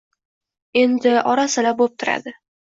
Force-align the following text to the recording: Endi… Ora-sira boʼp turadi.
Endi… 0.85 1.15
Ora-sira 1.35 1.77
boʼp 1.85 1.97
turadi. 2.01 2.39